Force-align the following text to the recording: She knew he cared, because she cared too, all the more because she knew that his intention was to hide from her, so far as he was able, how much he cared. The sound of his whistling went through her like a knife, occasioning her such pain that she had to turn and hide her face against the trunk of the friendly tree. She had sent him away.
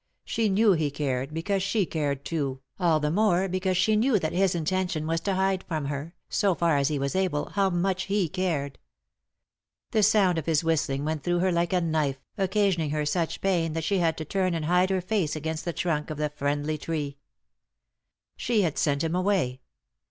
She 0.25 0.49
knew 0.49 0.71
he 0.73 0.89
cared, 0.89 1.31
because 1.31 1.61
she 1.61 1.85
cared 1.85 2.25
too, 2.25 2.59
all 2.79 2.99
the 2.99 3.11
more 3.11 3.47
because 3.47 3.77
she 3.77 3.95
knew 3.95 4.17
that 4.17 4.33
his 4.33 4.55
intention 4.55 5.05
was 5.05 5.21
to 5.21 5.35
hide 5.35 5.63
from 5.67 5.85
her, 5.85 6.15
so 6.27 6.55
far 6.55 6.77
as 6.77 6.87
he 6.87 6.97
was 6.97 7.15
able, 7.15 7.49
how 7.49 7.69
much 7.69 8.05
he 8.05 8.27
cared. 8.27 8.79
The 9.91 10.01
sound 10.01 10.39
of 10.39 10.47
his 10.47 10.63
whistling 10.63 11.05
went 11.05 11.21
through 11.23 11.37
her 11.37 11.51
like 11.51 11.71
a 11.71 11.81
knife, 11.81 12.19
occasioning 12.35 12.89
her 12.89 13.05
such 13.05 13.41
pain 13.41 13.73
that 13.73 13.83
she 13.83 13.99
had 13.99 14.17
to 14.17 14.25
turn 14.25 14.55
and 14.55 14.65
hide 14.65 14.89
her 14.89 15.01
face 15.01 15.35
against 15.35 15.65
the 15.65 15.71
trunk 15.73 16.09
of 16.09 16.17
the 16.17 16.31
friendly 16.31 16.79
tree. 16.79 17.19
She 18.37 18.63
had 18.63 18.79
sent 18.79 19.03
him 19.03 19.13
away. 19.15 19.61